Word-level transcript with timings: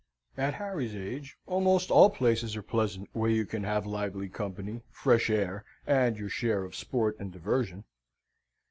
At 0.35 0.55
Harry's 0.55 0.95
age 0.95 1.37
almost 1.45 1.91
all 1.91 2.09
places 2.09 2.55
are 2.55 2.63
pleasant, 2.63 3.07
where 3.13 3.29
you 3.29 3.45
can 3.45 3.61
have 3.65 3.85
lively 3.85 4.29
company, 4.29 4.81
fresh 4.89 5.29
air, 5.29 5.63
and 5.85 6.17
your 6.17 6.27
share 6.27 6.63
of 6.63 6.75
sport 6.75 7.15
and 7.19 7.31
diversion. 7.31 7.83